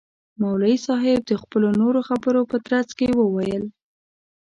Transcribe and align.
مولوی 0.41 0.75
صاحب 0.85 1.19
د 1.27 1.31
خپلو 1.41 1.67
نورو 1.81 1.99
خبرو 2.09 2.41
په 2.51 2.57
ترڅ 2.67 2.89
کي 2.97 3.07
وویل. 3.19 3.63